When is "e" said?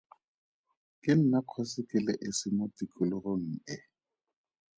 3.75-3.77